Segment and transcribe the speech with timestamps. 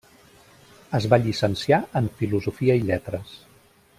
[0.99, 3.39] Es va llicenciar en filosofia i lletres.